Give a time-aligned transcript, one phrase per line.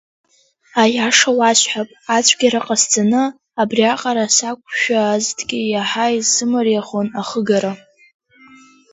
[0.81, 3.23] Аиаша уасҳәап, ацәгьара ҟасҵаны,
[3.61, 7.71] абриаҟара сақәшәазҭгьы иаҳа исзымариахон ахыгара.